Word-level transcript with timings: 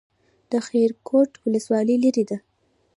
د 0.51 0.53
خیرکوټ 0.67 1.29
ولسوالۍ 1.43 1.95
لیرې 2.03 2.23
ده 2.29 2.37